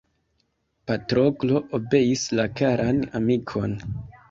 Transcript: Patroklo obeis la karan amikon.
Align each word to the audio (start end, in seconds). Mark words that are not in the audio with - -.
Patroklo 0.91 1.61
obeis 1.79 2.25
la 2.41 2.49
karan 2.63 3.05
amikon. 3.23 3.79